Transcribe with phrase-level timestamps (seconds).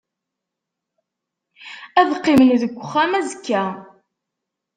[1.99, 3.63] Ad qqimen deg uxxam azekka.